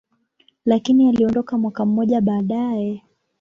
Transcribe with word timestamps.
lakini 0.65 1.09
aliondoka 1.09 1.57
mwaka 1.57 1.85
mmoja 1.85 2.21
baadaye. 2.21 3.03